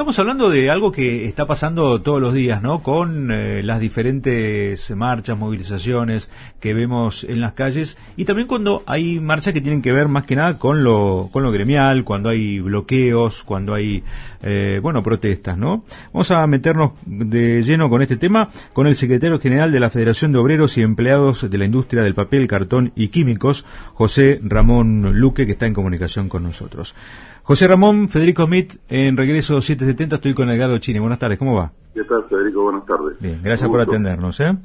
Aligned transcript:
Estamos 0.00 0.18
hablando 0.18 0.48
de 0.48 0.70
algo 0.70 0.92
que 0.92 1.26
está 1.26 1.46
pasando 1.46 2.00
todos 2.00 2.22
los 2.22 2.32
días, 2.32 2.62
¿no? 2.62 2.82
Con 2.82 3.30
eh, 3.30 3.62
las 3.62 3.80
diferentes 3.80 4.90
marchas, 4.96 5.36
movilizaciones 5.36 6.30
que 6.58 6.72
vemos 6.72 7.22
en 7.22 7.42
las 7.42 7.52
calles 7.52 7.98
y 8.16 8.24
también 8.24 8.48
cuando 8.48 8.82
hay 8.86 9.20
marchas 9.20 9.52
que 9.52 9.60
tienen 9.60 9.82
que 9.82 9.92
ver 9.92 10.08
más 10.08 10.24
que 10.24 10.36
nada 10.36 10.56
con 10.56 10.82
lo, 10.84 11.28
con 11.30 11.42
lo 11.42 11.52
gremial, 11.52 12.04
cuando 12.04 12.30
hay 12.30 12.60
bloqueos, 12.60 13.44
cuando 13.44 13.74
hay, 13.74 14.02
eh, 14.42 14.80
bueno, 14.82 15.02
protestas, 15.02 15.58
¿no? 15.58 15.84
Vamos 16.14 16.30
a 16.30 16.46
meternos 16.46 16.92
de 17.04 17.62
lleno 17.62 17.90
con 17.90 18.00
este 18.00 18.16
tema 18.16 18.48
con 18.72 18.86
el 18.86 18.96
secretario 18.96 19.38
general 19.38 19.70
de 19.70 19.80
la 19.80 19.90
Federación 19.90 20.32
de 20.32 20.38
Obreros 20.38 20.78
y 20.78 20.80
Empleados 20.80 21.50
de 21.50 21.58
la 21.58 21.66
Industria 21.66 22.02
del 22.02 22.14
Papel, 22.14 22.46
Cartón 22.46 22.92
y 22.96 23.08
Químicos, 23.08 23.66
José 23.92 24.40
Ramón 24.42 25.20
Luque, 25.20 25.44
que 25.44 25.52
está 25.52 25.66
en 25.66 25.74
comunicación 25.74 26.30
con 26.30 26.42
nosotros. 26.42 26.94
José 27.42 27.66
Ramón, 27.66 28.08
Federico 28.08 28.44
Smith, 28.46 28.74
en 28.88 29.16
Regreso 29.16 29.60
770, 29.60 30.16
estoy 30.16 30.34
con 30.34 30.50
Edgardo 30.50 30.78
Chini. 30.78 30.98
Buenas 30.98 31.18
tardes, 31.18 31.38
¿cómo 31.38 31.54
va? 31.56 31.72
¿Qué 31.94 32.04
tal, 32.04 32.24
Federico? 32.28 32.62
Buenas 32.62 32.86
tardes. 32.86 33.18
Bien, 33.20 33.40
gracias 33.42 33.68
por 33.68 33.80
atendernos, 33.80 34.38
¿eh? 34.40 34.56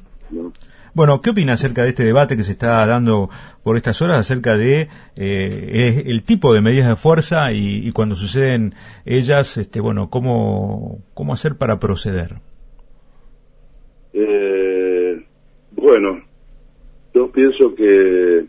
Bueno, 0.93 1.19
¿qué 1.19 1.31
opina 1.31 1.53
acerca 1.53 1.83
de 1.83 1.89
este 1.89 2.03
debate 2.03 2.37
que 2.37 2.43
se 2.43 2.53
está 2.53 2.85
dando 2.85 3.29
por 3.63 3.75
estas 3.75 4.01
horas 4.01 4.19
acerca 4.19 4.55
de 4.55 4.87
eh, 5.17 6.03
el 6.05 6.23
tipo 6.23 6.53
de 6.53 6.61
medidas 6.61 6.87
de 6.87 6.95
fuerza 6.95 7.51
y, 7.51 7.91
cuando 7.91 8.15
suceden 8.15 8.75
ellas, 9.05 9.57
este, 9.57 9.81
bueno, 9.81 10.09
cómo, 10.09 10.99
cómo 11.13 11.33
hacer 11.33 11.55
para 11.57 11.79
proceder? 11.79 12.35
Eh, 14.13 15.25
bueno, 15.71 16.21
yo 17.13 17.29
pienso 17.29 17.75
que 17.75 18.45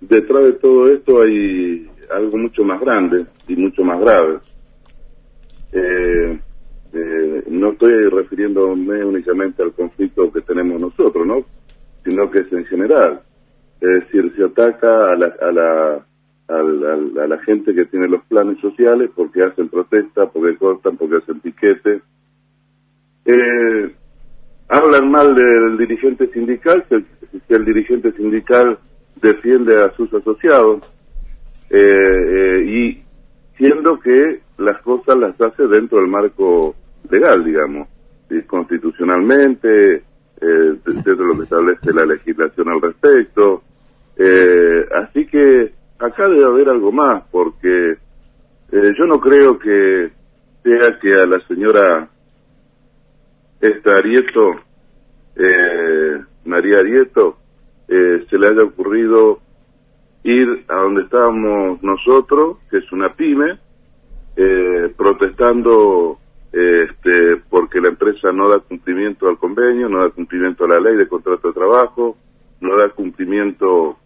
detrás 0.00 0.44
de 0.46 0.52
todo 0.54 0.90
esto 0.90 1.22
hay 1.22 1.88
algo 2.10 2.36
mucho 2.38 2.64
más 2.64 2.80
grande 2.80 3.26
y 3.48 3.56
mucho 3.56 3.82
más 3.82 4.00
grave. 4.00 4.38
Eh, 5.72 6.38
eh, 6.92 7.44
no 7.48 7.72
estoy 7.72 8.08
refiriéndome 8.08 9.04
únicamente 9.04 9.62
al 9.62 9.72
conflicto 9.72 10.32
que 10.32 10.42
tenemos 10.42 10.80
nosotros, 10.80 11.26
¿no? 11.26 11.44
Sino 12.04 12.30
que 12.30 12.40
es 12.40 12.52
en 12.52 12.64
general. 12.66 13.20
Es 13.80 14.04
decir, 14.04 14.32
se 14.36 14.44
ataca 14.44 15.12
a 15.12 15.16
la, 15.16 15.26
a 15.40 15.52
la, 15.52 16.06
a 16.48 17.26
la, 17.26 17.38
gente 17.38 17.74
que 17.74 17.86
tiene 17.86 18.08
los 18.08 18.22
planes 18.26 18.58
sociales 18.60 19.10
porque 19.14 19.42
hacen 19.42 19.68
protesta, 19.68 20.26
porque 20.26 20.56
cortan, 20.56 20.96
porque 20.96 21.16
hacen 21.16 21.40
piquete. 21.40 22.02
Eh, 23.24 23.94
hablan 24.68 25.10
mal 25.10 25.34
del 25.34 25.76
dirigente 25.78 26.28
sindical, 26.28 26.84
si 26.88 27.54
el 27.54 27.64
dirigente 27.64 28.12
sindical 28.12 28.78
defiende 29.20 29.82
a 29.82 29.90
sus 29.96 30.12
asociados 30.14 30.82
eh, 31.70 31.78
eh, 31.78 32.64
y 32.64 33.02
siendo 33.56 33.98
que 33.98 34.40
las 34.58 34.80
cosas 34.82 35.16
las 35.16 35.40
hace 35.40 35.66
dentro 35.66 35.98
del 35.98 36.08
marco 36.08 36.74
legal, 37.10 37.44
digamos, 37.44 37.88
constitucionalmente, 38.46 39.96
eh, 39.96 40.74
dentro 40.84 41.16
de 41.16 41.24
lo 41.24 41.36
que 41.36 41.44
establece 41.44 41.92
la 41.92 42.04
legislación 42.04 42.68
al 42.68 42.80
respecto. 42.80 43.62
Eh, 44.16 44.86
así 45.02 45.26
que 45.26 45.72
acá 45.98 46.28
debe 46.28 46.44
haber 46.44 46.68
algo 46.68 46.92
más, 46.92 47.24
porque 47.30 47.96
yo 48.70 49.06
no 49.06 49.20
creo 49.20 49.56
que 49.56 50.10
sea 50.64 50.98
que 50.98 51.14
a 51.14 51.26
la 51.26 51.38
señora 51.46 52.08
esta 53.60 53.98
Arieto, 53.98 54.50
María 56.44 56.78
Arieto, 56.78 57.38
se 57.86 58.36
le 58.36 58.48
haya 58.48 58.64
ocurrido 58.64 59.43
ir 60.24 60.64
a 60.68 60.76
donde 60.76 61.02
estábamos 61.02 61.82
nosotros, 61.82 62.58
que 62.70 62.78
es 62.78 62.92
una 62.92 63.14
pyme, 63.14 63.58
eh, 64.36 64.92
protestando 64.96 66.18
este, 66.50 67.42
porque 67.50 67.80
la 67.80 67.88
empresa 67.88 68.32
no 68.32 68.48
da 68.48 68.58
cumplimiento 68.58 69.28
al 69.28 69.38
convenio, 69.38 69.88
no 69.88 70.02
da 70.02 70.10
cumplimiento 70.10 70.64
a 70.64 70.68
la 70.68 70.80
ley 70.80 70.96
de 70.96 71.08
contrato 71.08 71.48
de 71.48 71.54
trabajo, 71.54 72.16
no 72.60 72.76
da 72.76 72.88
cumplimiento, 72.90 73.98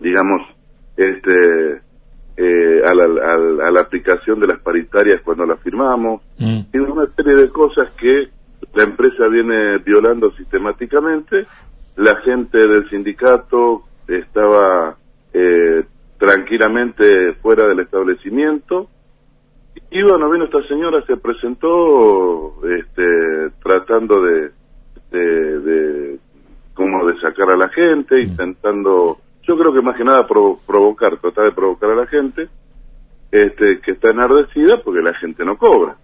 digamos, 0.00 0.42
este, 0.96 1.82
eh, 2.36 2.82
a, 2.84 2.94
la, 2.94 3.04
a, 3.04 3.70
la, 3.70 3.80
aplicación 3.80 4.40
de 4.40 4.46
las 4.46 4.60
paritarias 4.60 5.20
cuando 5.22 5.44
las 5.44 5.60
firmamos, 5.60 6.22
mm. 6.38 6.60
y 6.72 6.78
una 6.78 7.06
serie 7.14 7.34
de 7.34 7.48
cosas 7.50 7.90
que 7.90 8.28
la 8.74 8.84
empresa 8.84 9.26
viene 9.28 9.78
violando 9.78 10.30
sistemáticamente. 10.32 11.46
La 11.96 12.16
gente 12.20 12.58
del 12.58 12.88
sindicato 12.90 13.84
estaba 14.06 14.96
eh, 15.38 15.84
tranquilamente 16.18 17.34
fuera 17.42 17.68
del 17.68 17.80
establecimiento. 17.80 18.88
Y 19.90 20.02
bueno, 20.02 20.30
vino 20.30 20.46
esta 20.46 20.66
señora, 20.66 21.04
se 21.06 21.18
presentó 21.18 22.54
este, 22.64 23.50
tratando 23.62 24.22
de, 24.22 24.50
de, 25.10 26.18
como 26.72 27.06
de 27.06 27.20
sacar 27.20 27.50
a 27.50 27.56
la 27.56 27.68
gente, 27.68 28.16
mm. 28.16 28.28
intentando, 28.28 29.18
yo 29.42 29.58
creo 29.58 29.74
que 29.74 29.82
más 29.82 29.96
que 29.96 30.04
nada 30.04 30.26
provocar, 30.26 31.18
tratar 31.18 31.44
de 31.44 31.52
provocar 31.52 31.90
a 31.90 31.96
la 31.96 32.06
gente, 32.06 32.48
este, 33.30 33.80
que 33.80 33.92
está 33.92 34.10
enardecida 34.10 34.80
porque 34.82 35.02
la 35.02 35.12
gente 35.14 35.44
no 35.44 35.58
cobra. 35.58 35.96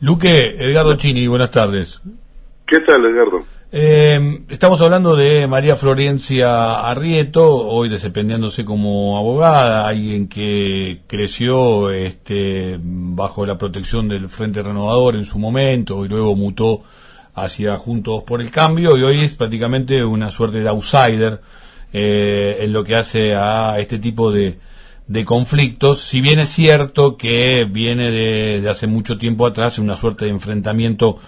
Luque, 0.00 0.56
Edgardo 0.58 0.96
Chini, 0.96 1.28
buenas 1.28 1.52
tardes. 1.52 2.02
¿Qué 2.66 2.80
tal, 2.80 3.04
Edgardo? 3.04 3.44
Eh, 3.70 4.44
estamos 4.48 4.80
hablando 4.80 5.14
de 5.14 5.46
María 5.46 5.76
Florencia 5.76 6.88
Arrieto, 6.88 7.54
hoy 7.54 7.90
desempeñándose 7.90 8.64
como 8.64 9.18
abogada, 9.18 9.86
alguien 9.86 10.26
que 10.26 11.02
creció 11.06 11.90
este, 11.90 12.78
bajo 12.80 13.44
la 13.44 13.58
protección 13.58 14.08
del 14.08 14.30
Frente 14.30 14.62
Renovador 14.62 15.16
en 15.16 15.26
su 15.26 15.38
momento 15.38 16.02
y 16.02 16.08
luego 16.08 16.34
mutó 16.34 16.82
hacia 17.34 17.76
Juntos 17.76 18.22
por 18.22 18.40
el 18.40 18.50
Cambio 18.50 18.96
y 18.96 19.02
hoy 19.02 19.20
es 19.20 19.34
prácticamente 19.34 20.02
una 20.02 20.30
suerte 20.30 20.60
de 20.60 20.68
outsider 20.70 21.42
eh, 21.92 22.60
en 22.60 22.72
lo 22.72 22.84
que 22.84 22.96
hace 22.96 23.34
a 23.34 23.78
este 23.78 23.98
tipo 23.98 24.32
de, 24.32 24.58
conflictos, 25.26 26.00
si 26.00 26.22
bien 26.22 26.38
es 26.38 26.48
cierto 26.48 27.18
que 27.18 27.66
viene 27.70 28.10
de 28.10 28.68
hace 28.68 28.86
mucho 28.86 29.18
tiempo 29.18 29.46
atrás 29.46 29.78
una 29.78 29.96
suerte 29.96 30.24
de 30.24 30.30
enfrentamiento 30.30 31.18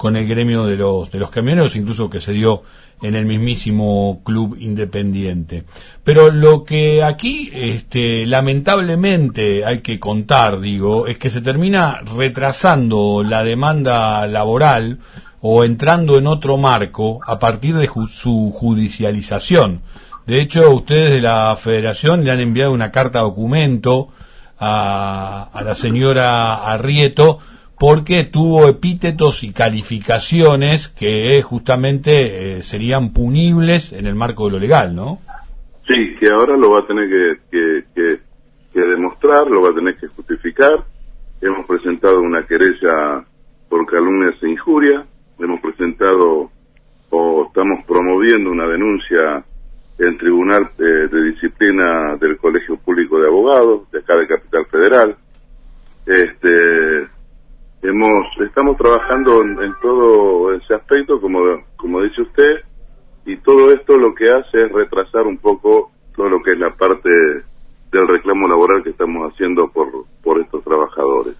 con 0.00 0.16
el 0.16 0.26
gremio 0.26 0.64
de 0.64 0.78
los, 0.78 1.10
de 1.10 1.18
los 1.18 1.28
camioneros, 1.28 1.76
incluso 1.76 2.08
que 2.08 2.22
se 2.22 2.32
dio 2.32 2.62
en 3.02 3.14
el 3.14 3.26
mismísimo 3.26 4.22
club 4.24 4.56
independiente. 4.58 5.64
Pero 6.02 6.30
lo 6.30 6.64
que 6.64 7.04
aquí, 7.04 7.50
este, 7.52 8.24
lamentablemente 8.24 9.62
hay 9.62 9.80
que 9.82 10.00
contar, 10.00 10.58
digo, 10.58 11.06
es 11.06 11.18
que 11.18 11.28
se 11.28 11.42
termina 11.42 12.00
retrasando 12.16 13.22
la 13.22 13.44
demanda 13.44 14.26
laboral 14.26 15.00
o 15.42 15.64
entrando 15.64 16.16
en 16.16 16.28
otro 16.28 16.56
marco 16.56 17.20
a 17.26 17.38
partir 17.38 17.76
de 17.76 17.90
su 18.08 18.52
judicialización. 18.54 19.82
De 20.26 20.40
hecho, 20.40 20.70
ustedes 20.70 21.10
de 21.10 21.20
la 21.20 21.54
Federación 21.56 22.24
le 22.24 22.30
han 22.30 22.40
enviado 22.40 22.72
una 22.72 22.90
carta 22.90 23.20
documento 23.20 24.08
a, 24.58 25.50
a 25.52 25.62
la 25.62 25.74
señora 25.74 26.54
Arrieto 26.54 27.40
porque 27.80 28.24
tuvo 28.24 28.68
epítetos 28.68 29.42
y 29.42 29.54
calificaciones 29.54 30.88
que 30.88 31.40
justamente 31.40 32.58
eh, 32.58 32.62
serían 32.62 33.14
punibles 33.14 33.94
en 33.94 34.04
el 34.04 34.14
marco 34.14 34.44
de 34.44 34.52
lo 34.52 34.58
legal, 34.58 34.94
¿no? 34.94 35.20
Sí, 35.86 36.14
que 36.20 36.28
ahora 36.28 36.58
lo 36.58 36.72
va 36.72 36.80
a 36.80 36.86
tener 36.86 37.08
que, 37.50 37.84
que, 37.94 38.80
demostrar, 38.82 39.46
lo 39.46 39.62
va 39.62 39.70
a 39.70 39.74
tener 39.74 39.96
que 39.96 40.08
justificar. 40.08 40.84
Hemos 41.40 41.66
presentado 41.66 42.20
una 42.20 42.46
querella 42.46 43.24
por 43.70 43.86
calumnias 43.86 44.34
e 44.42 44.50
injuria, 44.50 45.06
hemos 45.38 45.60
presentado 45.62 46.50
o 47.08 47.46
estamos 47.46 47.82
promoviendo 47.86 48.50
una 48.50 48.66
denuncia 48.66 49.42
en 49.98 50.18
Tribunal 50.18 50.70
eh, 50.78 51.08
de 51.10 51.32
Disciplina 51.32 52.16
del 52.20 52.36
Colegio 52.36 52.76
Público 52.76 53.18
de 53.18 53.28
Abogados, 53.28 53.90
de 53.90 54.00
acá 54.00 54.16
de 54.16 54.26
Capital 54.26 54.66
Federal. 54.66 55.16
Este, 56.04 57.08
hemos 57.82 58.26
estamos 58.46 58.76
trabajando 58.76 59.42
en, 59.42 59.72
todo 59.80 60.54
ese 60.54 60.74
aspecto 60.74 61.20
como 61.20 61.38
como 61.76 62.02
dice 62.02 62.22
usted 62.22 62.64
y 63.24 63.36
todo 63.38 63.72
esto 63.72 63.96
lo 63.96 64.14
que 64.14 64.24
hace 64.24 64.64
es 64.64 64.72
retrasar 64.72 65.26
un 65.26 65.38
poco 65.38 65.90
todo 66.14 66.28
lo 66.28 66.42
que 66.42 66.52
es 66.52 66.58
la 66.58 66.74
parte 66.74 67.08
del 67.90 68.08
reclamo 68.08 68.48
laboral 68.48 68.82
que 68.82 68.90
estamos 68.90 69.32
haciendo 69.32 69.68
por 69.68 69.88
por 70.22 70.40
estos 70.40 70.62
trabajadores 70.64 71.34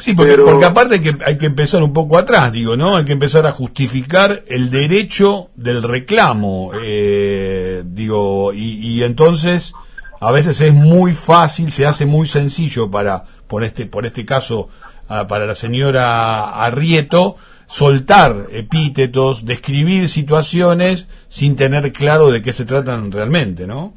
Sí, 0.00 0.14
porque, 0.14 0.38
porque 0.38 0.64
aparte 0.64 0.94
hay 0.94 1.00
que, 1.00 1.16
hay 1.24 1.36
que 1.36 1.46
empezar 1.46 1.82
un 1.82 1.92
poco 1.92 2.18
atrás, 2.18 2.52
digo, 2.52 2.76
¿no? 2.76 2.96
Hay 2.96 3.04
que 3.04 3.14
empezar 3.14 3.48
a 3.48 3.50
justificar 3.50 4.44
el 4.46 4.70
derecho 4.70 5.48
del 5.56 5.82
reclamo, 5.82 6.70
eh, 6.80 7.82
digo, 7.84 8.52
y, 8.52 8.78
y 8.78 9.02
entonces 9.02 9.74
a 10.20 10.30
veces 10.30 10.60
es 10.60 10.72
muy 10.72 11.14
fácil, 11.14 11.72
se 11.72 11.84
hace 11.84 12.06
muy 12.06 12.28
sencillo 12.28 12.88
para, 12.88 13.24
por 13.48 13.64
este, 13.64 13.86
por 13.86 14.06
este 14.06 14.24
caso, 14.24 14.68
para 15.08 15.46
la 15.46 15.54
señora 15.54 16.64
Arrieto 16.64 17.36
soltar 17.68 18.46
epítetos, 18.50 19.44
describir 19.44 20.08
situaciones 20.08 21.06
sin 21.28 21.54
tener 21.54 21.92
claro 21.92 22.30
de 22.30 22.42
qué 22.42 22.52
se 22.52 22.64
tratan 22.64 23.12
realmente, 23.12 23.66
¿no? 23.66 23.92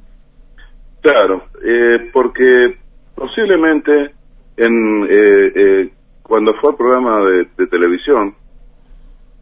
Claro, 1.02 1.46
eh, 1.63 2.10
porque 2.13 2.78
posiblemente 3.16 4.12
en, 4.58 5.08
eh, 5.10 5.52
eh, 5.56 5.90
cuando 6.22 6.54
fue 6.60 6.72
al 6.72 6.78
programa 6.78 7.19
de, 7.58 7.68
televisión, 7.68 8.36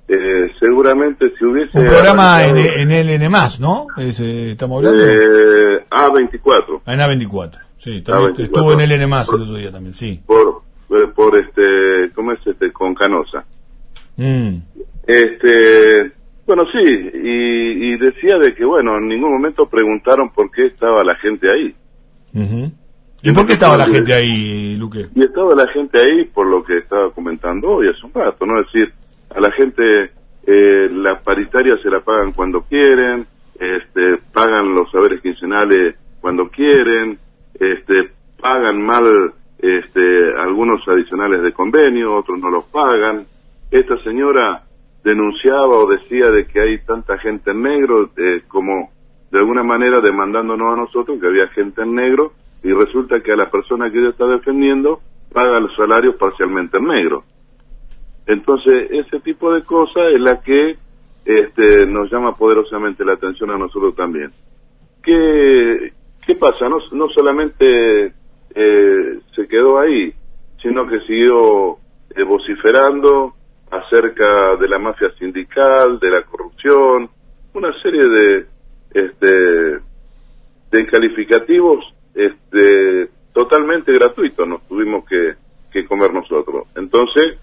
eh, 0.08 0.52
seguramente 0.60 1.32
si 1.38 1.46
hubiese... 1.46 1.78
Un 1.78 1.86
programa 1.86 2.46
en, 2.46 2.58
en 2.58 2.90
LN+, 2.90 3.32
¿no? 3.60 3.88
estamos 3.98 4.78
hablando. 4.78 5.04
Eh, 5.04 5.86
A24. 5.90 6.82
Ah, 6.86 6.94
en 6.94 7.00
A24, 7.00 7.60
sí. 7.78 8.02
También 8.02 8.36
estuvo 8.40 8.74
en 8.74 8.90
LN+, 8.90 9.04
el 9.04 9.42
otro 9.42 9.56
día 9.56 9.72
también, 9.72 9.94
sí. 9.94 10.22
Por, 10.26 10.48
eh, 10.48 10.59
por 11.16 11.40
este, 11.40 12.12
¿cómo 12.14 12.34
es 12.34 12.46
este? 12.46 12.72
Con 12.72 12.94
Canosa. 12.96 13.46
Mm. 14.18 14.58
Este, 15.06 16.12
bueno, 16.46 16.64
sí, 16.72 16.84
y, 16.84 17.98
decía 17.98 18.38
de 18.40 18.54
que, 18.56 18.66
bueno, 18.66 18.98
en 18.98 19.08
ningún 19.08 19.34
momento 19.34 19.68
preguntaron 19.68 20.30
por 20.32 20.50
qué 20.52 20.66
estaba 20.66 21.04
la 21.04 21.16
gente 21.16 21.48
ahí. 21.50 21.76
¿Y 23.22 23.32
por 23.32 23.46
qué 23.46 23.54
estaba 23.54 23.78
la 23.78 23.86
gente 23.86 24.14
ahí, 24.14 24.76
Luque? 24.76 25.08
Y 25.14 25.24
estaba 25.24 25.54
la 25.56 25.68
gente 25.72 26.00
ahí 26.00 26.26
por 26.26 26.50
lo 26.50 26.64
que 26.64 26.78
estaba 26.78 27.12
comentando 27.12 27.70
hoy 27.70 27.88
hace 27.90 28.06
un 28.06 28.14
rato, 28.14 28.46
¿no? 28.46 28.60
Es 28.62 28.68
decir, 28.68 28.94
a 29.30 29.40
la 29.40 29.52
gente 29.52 30.12
eh, 30.48 30.90
las 30.92 31.22
paritarias 31.22 31.80
se 31.82 31.90
la 31.90 32.00
pagan 32.00 32.32
cuando 32.32 32.62
quieren, 32.62 33.28
este, 33.60 34.18
pagan 34.34 34.74
los 34.74 34.90
saberes 34.92 35.22
quincenales 35.22 35.96
cuando 36.22 36.50
quieren, 36.50 37.20
este, 37.54 38.12
pagan 38.42 38.82
mal 38.82 39.34
este, 39.60 40.34
algunos 40.38 40.80
adicionales 40.88 41.42
de 41.42 41.52
convenio, 41.52 42.16
otros 42.16 42.40
no 42.40 42.50
los 42.50 42.66
pagan. 42.66 43.26
Esta 43.70 44.02
señora 44.04 44.64
denunciaba 45.04 45.78
o 45.78 45.86
decía 45.86 46.32
de 46.32 46.48
que 46.48 46.62
hay 46.62 46.80
tanta 46.80 47.18
gente 47.18 47.52
en 47.52 47.62
negro, 47.62 48.10
eh, 48.18 48.44
como 48.48 48.92
de 49.32 49.40
alguna 49.40 49.64
manera 49.64 50.00
demandándonos 50.00 50.74
a 50.74 50.78
nosotros 50.78 51.20
que 51.20 51.28
había 51.28 51.48
gente 51.50 51.82
en 51.82 51.94
negro, 51.94 52.34
y 52.64 52.72
resulta 52.72 53.22
que 53.22 53.32
a 53.32 53.36
la 53.36 53.50
persona 53.50 53.92
que 53.92 54.00
ella 54.00 54.10
está 54.10 54.26
defendiendo 54.26 55.02
paga 55.32 55.60
los 55.60 55.76
salarios 55.76 56.16
parcialmente 56.16 56.78
en 56.78 56.86
negro. 56.86 57.24
Entonces, 58.26 58.90
ese 58.92 59.20
tipo 59.20 59.54
de 59.54 59.64
cosas 59.64 60.14
es 60.14 60.20
la 60.20 60.42
que 60.42 60.78
este, 61.26 61.86
nos 61.86 62.12
llama 62.12 62.36
poderosamente 62.36 63.04
la 63.06 63.14
atención 63.14 63.52
a 63.52 63.58
nosotros 63.58 63.96
también. 63.96 64.32
¿Qué, 65.04 65.94
qué 66.26 66.36
pasa? 66.36 66.68
No, 66.70 66.78
no 66.92 67.08
solamente 67.08 68.14
eh, 68.56 69.20
se 69.36 69.48
quedó 69.48 69.80
ahí, 69.80 70.14
sino 70.62 70.88
que 70.88 71.00
siguió 71.02 71.78
eh, 72.16 72.24
vociferando 72.24 73.34
acerca 73.72 74.56
de 74.60 74.68
la 74.68 74.80
mafia 74.80 75.12
sindical, 75.18 76.00
de 76.00 76.10
la 76.10 76.24
corrupción, 76.24 77.10
una 77.54 77.74
serie 77.82 78.08
de 78.08 78.46
este 78.94 79.80
de 80.72 80.86
calificativos 80.88 81.94
este 82.14 83.10
totalmente 83.34 83.94
gratuitos 83.94 84.48
nos 84.48 84.68
tuvimos 84.68 85.06
que, 85.06 85.36
que 85.72 85.86
comer 85.86 86.14
nosotros. 86.14 86.68
Entonces, 86.76 87.38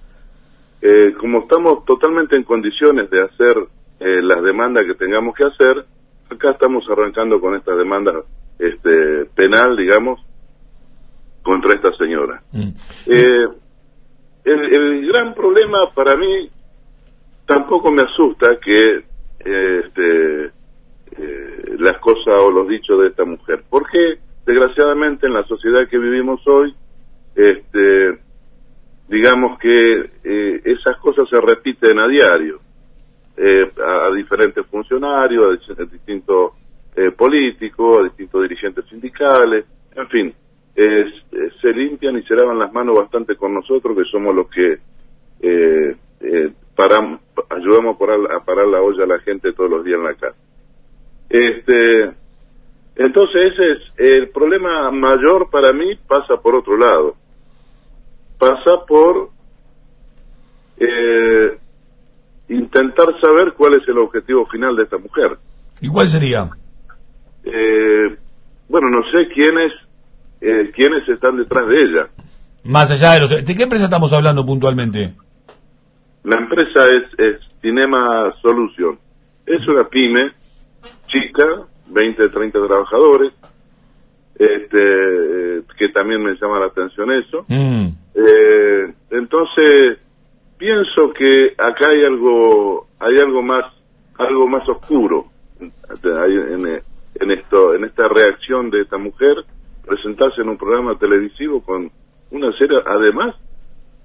eh, 0.82 1.14
como 1.19 1.41
estamos 1.41 1.85
totalmente 1.85 2.37
en 2.37 2.43
condiciones 2.43 3.09
de 3.11 3.23
hacer 3.23 3.56
eh, 4.00 4.20
las 4.23 4.43
demandas 4.43 4.85
que 4.85 4.94
tengamos 4.94 5.35
que 5.35 5.44
hacer, 5.44 5.85
acá 6.31 6.50
estamos 6.50 6.85
arrancando 6.91 7.41
con 7.41 7.55
estas 7.55 7.79
demandas 7.79 8.17
este, 8.59 9.25
penal, 9.35 9.76
digamos, 9.76 10.20
contra 11.46 11.75
esta 11.75 11.93
señora. 11.96 12.43
Mm. 12.50 12.70
Eh, 13.06 13.48
el, 14.44 15.06
gran 15.06 15.32
problema 15.32 15.90
para 15.94 16.16
mí 16.16 16.50
tampoco 17.46 17.93
me 17.93 18.02
asusta 18.02 18.58
que 18.58 19.04
este, 19.38 20.44
eh, 20.44 21.76
las 21.78 21.98
cosas 21.98 22.34
o 22.40 22.50
los 22.50 22.66
dichos 22.66 23.00
de 23.00 23.08
esta 23.08 23.25
mujer, 23.25 23.62
porque 23.70 24.19
desgraciadamente 24.44 25.26
en 25.26 25.34
la 25.34 25.44
sociedad 25.44 25.88
que 25.88 25.98
vivimos 25.98 26.40
hoy, 26.48 26.75
este, 27.37 28.19
digamos 29.08 29.56
que 29.60 30.10
eh, 30.25 30.62
esas 30.64 30.96
cosas 30.99 31.28
se 31.31 31.40
repiten 31.40 32.00
a 32.00 32.08
diario, 32.08 32.58
a, 33.38 34.12
diferentes 34.16 34.66
funcionarios, 34.66 35.62
a 35.70 35.84
distintos 35.84 36.52
políticos, 37.16 37.99
a 38.00 38.04
distintos 38.04 38.42
dirigentes 38.42 38.87
sindicales, 38.87 39.66
en 39.94 40.08
fin, 40.08 40.34
eh, 40.76 41.06
se 41.61 41.73
limpian 41.73 42.19
y 42.19 42.23
se 42.25 42.34
lavan 42.34 42.58
las 42.58 42.73
manos 42.73 42.99
bastante 42.99 43.34
con 43.37 43.55
nosotros, 43.55 43.96
que 43.96 44.05
somos 44.11 44.34
los 44.34 44.49
que 44.50 44.78
eh, 45.40 45.96
eh 46.20 46.52
ayudamos 47.49 47.96
a 47.96 47.99
parar, 47.99 48.19
a 48.37 48.44
parar 48.44 48.67
la 48.67 48.82
olla 48.82 49.05
a 49.05 49.06
la 49.06 49.19
gente 49.20 49.55
todos 49.55 49.70
los 49.70 49.84
días 49.84 49.99
en 49.99 50.05
la 50.05 50.14
casa. 50.14 50.37
Este, 51.31 52.12
entonces 52.96 53.52
ese 53.52 53.73
es 53.73 53.78
el 53.96 54.28
problema 54.28 54.90
mayor 54.90 55.49
para 55.50 55.73
mí 55.73 55.96
pasa 56.06 56.37
por 56.37 56.55
otro 56.55 56.76
lado. 56.76 57.17
Pasa 58.38 58.84
por 58.87 59.31
eh, 60.76 61.58
intentar 62.50 63.06
saber 63.23 63.55
cuál 63.55 63.81
es 63.81 63.88
el 63.88 63.96
objetivo 63.96 64.46
final 64.46 64.76
de 64.76 64.82
esta 64.82 64.99
mujer. 64.99 65.38
¿Y 65.81 65.88
cuál 65.88 66.08
sería? 66.08 66.50
bueno, 68.69 68.90
no 68.90 69.02
sé 69.11 69.28
quién 69.32 69.56
es 69.58 69.73
eh, 70.46 70.70
quiénes 70.72 71.08
están 71.08 71.37
detrás 71.37 71.66
de 71.66 71.82
ella. 71.82 72.08
Más 72.62 72.88
allá 72.90 73.14
de 73.14 73.20
los... 73.20 73.44
¿De 73.44 73.54
qué 73.56 73.64
empresa 73.64 73.87
estamos 73.87 74.12
hablando 74.12 74.46
puntualmente? 74.46 75.12
La 76.22 76.37
empresa 76.37 76.84
es, 76.87 77.19
es 77.19 77.40
Cinema 77.60 78.32
Solution. 78.43 78.96
Es 79.44 79.66
una 79.66 79.88
pyme 79.88 80.32
chica, 81.08 81.46
20, 81.88 82.28
30 82.28 82.66
trabajadores, 82.66 83.32
este, 84.38 85.62
que 85.78 85.88
también 85.93 86.22
me 86.22 86.34
llama 86.40 86.60
la 86.60 86.66
atención 86.66 87.10
eso. 87.10 87.44
Mm. 87.49 87.88
Eh, 88.14 88.94
entonces, 89.10 89.99
pienso 90.58 91.12
que 91.12 91.54
acá 91.58 91.88
hay 91.90 92.04
algo, 92.04 92.87
hay 93.00 93.19
algo 93.19 93.42
más, 93.42 93.64
algo 94.19 94.46
más 94.46 94.69
oscuro 94.69 95.26
en, 95.60 95.72
en 97.20 97.31
esto, 97.31 97.75
en 97.75 97.84
esta 97.84 98.08
reacción 98.08 98.70
de 98.70 98.82
esta 98.82 98.99
mujer 98.99 99.44
presentarse 99.87 100.43
en 100.43 100.49
un 100.49 100.59
programa 100.59 100.99
televisivo 100.99 101.62
con 101.62 101.91
una 102.31 102.53
serie, 102.59 102.79
además, 102.85 103.37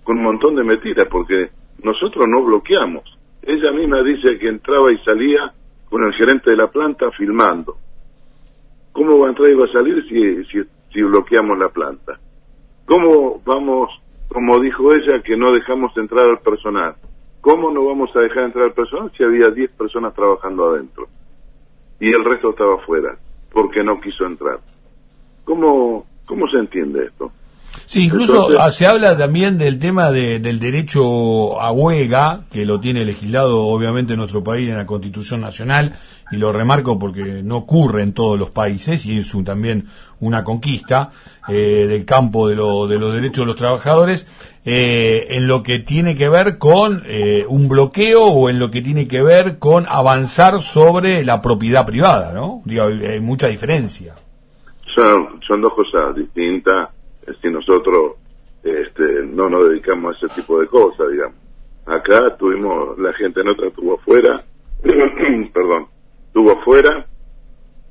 con 0.03 0.17
un 0.17 0.23
montón 0.23 0.55
de 0.55 0.63
mentiras, 0.63 1.07
porque 1.09 1.49
nosotros 1.83 2.25
no 2.27 2.43
bloqueamos. 2.43 3.03
Ella 3.41 3.71
misma 3.71 4.03
dice 4.03 4.37
que 4.37 4.47
entraba 4.47 4.91
y 4.91 4.97
salía 4.99 5.51
con 5.89 6.03
el 6.03 6.13
gerente 6.13 6.51
de 6.51 6.57
la 6.57 6.67
planta 6.67 7.09
filmando. 7.11 7.75
¿Cómo 8.93 9.19
va 9.19 9.27
a 9.27 9.29
entrar 9.29 9.49
y 9.49 9.55
va 9.55 9.65
a 9.65 9.71
salir 9.71 10.03
si, 10.07 10.45
si, 10.45 10.61
si 10.93 11.01
bloqueamos 11.01 11.57
la 11.57 11.69
planta? 11.69 12.19
¿Cómo 12.85 13.41
vamos, 13.45 13.89
como 14.27 14.59
dijo 14.59 14.93
ella, 14.93 15.21
que 15.23 15.35
no 15.35 15.51
dejamos 15.51 15.95
entrar 15.97 16.27
al 16.27 16.39
personal? 16.39 16.95
¿Cómo 17.41 17.71
no 17.71 17.85
vamos 17.85 18.15
a 18.15 18.19
dejar 18.19 18.43
entrar 18.43 18.65
al 18.65 18.73
personal 18.73 19.11
si 19.17 19.23
había 19.23 19.49
10 19.49 19.71
personas 19.71 20.13
trabajando 20.13 20.69
adentro? 20.69 21.07
Y 21.99 22.13
el 22.13 22.23
resto 22.23 22.51
estaba 22.51 22.75
afuera, 22.75 23.17
porque 23.51 23.83
no 23.83 23.99
quiso 23.99 24.25
entrar. 24.25 24.59
¿Cómo, 25.51 26.05
cómo 26.25 26.47
se 26.47 26.59
entiende 26.59 27.07
esto? 27.07 27.29
Sí, 27.85 28.05
incluso 28.05 28.71
se 28.71 28.87
habla 28.87 29.17
también 29.17 29.57
del 29.57 29.79
tema 29.79 30.09
del 30.09 30.59
derecho 30.61 31.59
a 31.59 31.73
huelga, 31.73 32.43
que 32.49 32.65
lo 32.65 32.79
tiene 32.79 33.03
legislado 33.03 33.65
obviamente 33.65 34.13
en 34.13 34.19
nuestro 34.19 34.45
país 34.45 34.69
en 34.69 34.77
la 34.77 34.85
Constitución 34.85 35.41
Nacional, 35.41 35.93
y 36.31 36.37
lo 36.37 36.53
remarco 36.53 36.97
porque 36.97 37.41
no 37.43 37.57
ocurre 37.57 38.01
en 38.01 38.13
todos 38.13 38.39
los 38.39 38.49
países, 38.49 39.05
y 39.05 39.17
es 39.17 39.29
también 39.43 39.87
una 40.21 40.45
conquista 40.45 41.11
eh, 41.49 41.85
del 41.85 42.05
campo 42.05 42.47
de, 42.47 42.55
de, 42.55 42.97
los 42.97 43.13
derechos 43.13 43.43
de 43.43 43.47
los 43.47 43.57
trabajadores, 43.57 44.27
eh, 44.63 45.27
en 45.31 45.47
lo 45.47 45.63
que 45.63 45.79
tiene 45.79 46.15
que 46.15 46.29
ver 46.29 46.59
con 46.59 47.03
eh, 47.05 47.43
un 47.45 47.67
bloqueo 47.67 48.23
o 48.23 48.49
en 48.49 48.57
lo 48.57 48.71
que 48.71 48.81
tiene 48.81 49.05
que 49.05 49.21
ver 49.21 49.59
con 49.59 49.85
avanzar 49.85 50.61
sobre 50.61 51.25
la 51.25 51.41
propiedad 51.41 51.85
privada, 51.85 52.31
¿no? 52.31 52.61
Digo, 52.63 52.85
hay 52.85 53.19
mucha 53.19 53.47
diferencia 53.47 54.13
son, 55.47 55.61
dos 55.61 55.73
cosas 55.73 56.15
distintas. 56.15 56.89
Si 57.41 57.49
nosotros 57.49 58.15
este, 58.63 59.25
no 59.25 59.49
nos 59.49 59.69
dedicamos 59.69 60.15
a 60.15 60.25
ese 60.25 60.41
tipo 60.41 60.59
de 60.59 60.67
cosas, 60.67 61.09
digamos. 61.11 61.37
Acá 61.85 62.35
tuvimos, 62.37 62.97
la 62.99 63.11
gente 63.13 63.43
nuestra 63.43 63.67
estuvo 63.67 63.95
afuera, 63.95 64.41
perdón, 64.83 65.87
estuvo 66.27 66.51
afuera, 66.51 67.05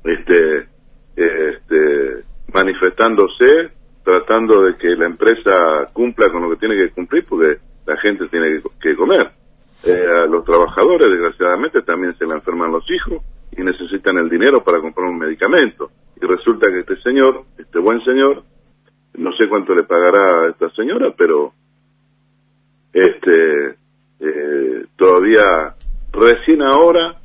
este, 0.03 0.67
este, 1.15 2.23
manifestándose, 2.53 3.71
tratando 4.03 4.63
de 4.63 4.77
que 4.77 4.89
la 4.95 5.07
empresa 5.07 5.85
cumpla 5.93 6.29
con 6.29 6.43
lo 6.43 6.49
que 6.51 6.55
tiene 6.57 6.75
que 6.75 6.93
cumplir, 6.93 7.25
porque 7.27 7.57
la 7.85 7.97
gente 7.97 8.27
tiene 8.29 8.61
que, 8.79 8.95
comer. 8.95 9.31
Eh, 9.83 9.91
a 9.91 10.25
los 10.27 10.45
trabajadores, 10.45 11.09
desgraciadamente, 11.09 11.81
también 11.81 12.15
se 12.17 12.25
le 12.25 12.35
enferman 12.35 12.71
los 12.71 12.85
hijos 12.89 13.21
y 13.51 13.63
necesitan 13.63 14.17
el 14.17 14.29
dinero 14.29 14.63
para 14.63 14.79
comprar 14.79 15.07
un 15.07 15.17
medicamento 15.17 15.90
resulta 16.35 16.67
que 16.69 16.79
este 16.79 17.01
señor, 17.01 17.43
este 17.57 17.79
buen 17.79 18.03
señor, 18.03 18.43
no 19.15 19.31
sé 19.33 19.47
cuánto 19.49 19.73
le 19.73 19.83
pagará 19.83 20.45
a 20.45 20.49
esta 20.49 20.69
señora, 20.71 21.13
pero 21.17 21.53
este 22.93 23.75
eh, 24.19 24.85
todavía 24.95 25.75
recién 26.11 26.61
ahora, 26.61 27.19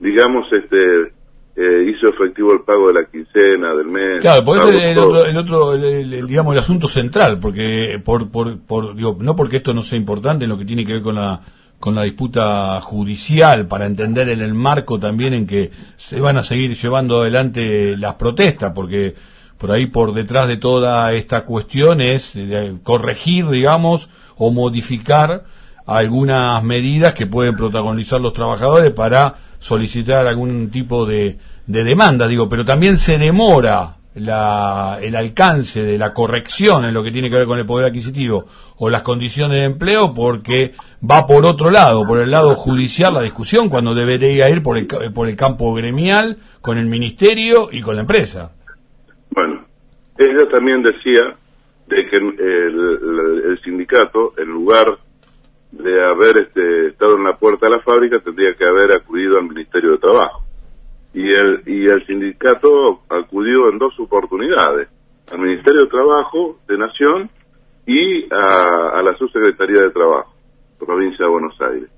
digamos, 0.00 0.46
este 0.52 1.12
eh, 1.54 1.90
hizo 1.90 2.08
efectivo 2.08 2.52
el 2.52 2.60
pago 2.62 2.88
de 2.88 3.00
la 3.00 3.06
quincena, 3.10 3.74
del 3.74 3.86
mes. 3.86 4.20
Claro, 4.20 4.44
porque 4.44 4.62
ese 4.62 4.76
es 4.78 4.84
el 4.84 4.98
otro, 4.98 5.24
el 5.26 5.36
otro 5.36 5.76
digamos, 5.76 6.52
el 6.54 6.58
asunto 6.60 6.88
central, 6.88 7.38
porque, 7.40 8.00
por, 8.04 8.30
por, 8.30 8.58
por, 8.60 8.94
digo, 8.94 9.16
no 9.20 9.36
porque 9.36 9.58
esto 9.58 9.74
no 9.74 9.82
sea 9.82 9.98
importante 9.98 10.44
en 10.44 10.50
lo 10.50 10.58
que 10.58 10.64
tiene 10.64 10.84
que 10.84 10.94
ver 10.94 11.02
con 11.02 11.16
la, 11.16 11.40
con 11.82 11.96
la 11.96 12.04
disputa 12.04 12.80
judicial, 12.80 13.66
para 13.66 13.86
entender 13.86 14.28
en 14.28 14.40
el 14.40 14.54
marco 14.54 15.00
también 15.00 15.34
en 15.34 15.48
que 15.48 15.72
se 15.96 16.20
van 16.20 16.36
a 16.36 16.44
seguir 16.44 16.76
llevando 16.76 17.20
adelante 17.22 17.96
las 17.96 18.14
protestas, 18.14 18.70
porque 18.72 19.16
por 19.58 19.72
ahí 19.72 19.86
por 19.86 20.14
detrás 20.14 20.46
de 20.46 20.58
toda 20.58 21.12
esta 21.12 21.44
cuestión 21.44 22.00
es 22.00 22.36
eh, 22.36 22.76
corregir, 22.84 23.48
digamos, 23.48 24.10
o 24.36 24.52
modificar 24.52 25.42
algunas 25.84 26.62
medidas 26.62 27.14
que 27.14 27.26
pueden 27.26 27.56
protagonizar 27.56 28.20
los 28.20 28.32
trabajadores 28.32 28.92
para 28.92 29.38
solicitar 29.58 30.28
algún 30.28 30.70
tipo 30.70 31.04
de, 31.04 31.40
de 31.66 31.82
demanda, 31.82 32.28
digo, 32.28 32.48
pero 32.48 32.64
también 32.64 32.96
se 32.96 33.18
demora 33.18 33.96
la, 34.14 34.98
el 35.00 35.16
alcance 35.16 35.82
de 35.82 35.98
la 35.98 36.12
corrección 36.12 36.84
en 36.84 36.94
lo 36.94 37.02
que 37.02 37.10
tiene 37.10 37.30
que 37.30 37.36
ver 37.36 37.46
con 37.46 37.58
el 37.58 37.66
poder 37.66 37.86
adquisitivo 37.86 38.46
o 38.78 38.90
las 38.90 39.02
condiciones 39.02 39.58
de 39.58 39.64
empleo 39.64 40.12
porque 40.14 40.74
va 41.08 41.26
por 41.26 41.44
otro 41.44 41.70
lado, 41.70 42.04
por 42.06 42.18
el 42.18 42.30
lado 42.30 42.54
judicial 42.54 43.14
la 43.14 43.22
discusión 43.22 43.68
cuando 43.68 43.94
debería 43.94 44.50
ir 44.50 44.62
por 44.62 44.76
el, 44.76 44.86
por 44.86 45.28
el 45.28 45.36
campo 45.36 45.72
gremial, 45.74 46.36
con 46.60 46.78
el 46.78 46.86
ministerio 46.86 47.68
y 47.70 47.80
con 47.80 47.96
la 47.96 48.02
empresa. 48.02 48.52
Bueno, 49.30 49.64
ella 50.18 50.48
también 50.50 50.82
decía 50.82 51.36
de 51.86 52.08
que 52.08 52.16
el, 52.16 53.50
el 53.50 53.60
sindicato, 53.62 54.34
en 54.36 54.48
lugar 54.48 54.98
de 55.72 56.04
haber 56.04 56.36
este, 56.36 56.88
estado 56.88 57.16
en 57.16 57.24
la 57.24 57.36
puerta 57.36 57.66
de 57.66 57.76
la 57.76 57.82
fábrica, 57.82 58.20
tendría 58.20 58.54
que 58.54 58.66
haber 58.66 58.92
acudido 58.92 59.38
al 59.38 59.48
Ministerio 59.48 59.92
de 59.92 59.98
Trabajo. 59.98 60.41
Y 61.14 61.30
el, 61.30 61.62
y 61.66 61.86
el 61.88 62.06
sindicato 62.06 63.02
acudió 63.08 63.68
en 63.70 63.78
dos 63.78 63.98
oportunidades, 64.00 64.88
al 65.32 65.40
Ministerio 65.40 65.82
de 65.82 65.90
Trabajo 65.90 66.58
de 66.66 66.78
Nación 66.78 67.30
y 67.86 68.24
a, 68.32 69.02
la 69.02 69.16
Subsecretaría 69.18 69.82
de 69.82 69.90
Trabajo, 69.90 70.34
provincia 70.78 71.24
de 71.24 71.30
Buenos 71.30 71.60
Aires. 71.60 71.90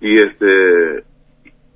Y 0.00 0.18
este 0.18 1.04